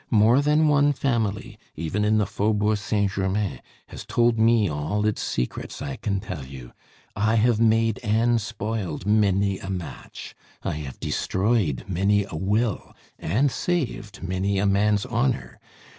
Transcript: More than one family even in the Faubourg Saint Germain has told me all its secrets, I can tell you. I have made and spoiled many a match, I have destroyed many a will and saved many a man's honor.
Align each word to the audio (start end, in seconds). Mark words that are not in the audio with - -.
More 0.09 0.41
than 0.41 0.67
one 0.67 0.93
family 0.93 1.59
even 1.75 2.03
in 2.03 2.17
the 2.17 2.25
Faubourg 2.25 2.79
Saint 2.79 3.11
Germain 3.11 3.61
has 3.85 4.03
told 4.03 4.39
me 4.39 4.67
all 4.67 5.05
its 5.05 5.21
secrets, 5.21 5.79
I 5.79 5.95
can 5.95 6.19
tell 6.19 6.43
you. 6.43 6.71
I 7.15 7.35
have 7.35 7.59
made 7.59 7.99
and 8.01 8.41
spoiled 8.41 9.05
many 9.05 9.59
a 9.59 9.69
match, 9.69 10.33
I 10.63 10.73
have 10.77 10.99
destroyed 10.99 11.85
many 11.87 12.23
a 12.27 12.33
will 12.35 12.95
and 13.19 13.51
saved 13.51 14.23
many 14.23 14.57
a 14.57 14.65
man's 14.65 15.05
honor. 15.05 15.59